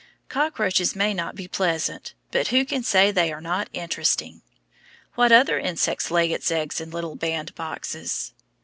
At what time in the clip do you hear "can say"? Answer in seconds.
2.65-3.11